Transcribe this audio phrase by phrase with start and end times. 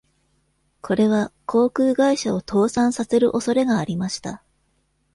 [0.81, 4.41] これは航空会社を倒産させる恐れがありました。